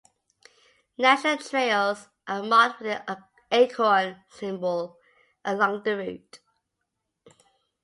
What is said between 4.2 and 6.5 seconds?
symbol along the route.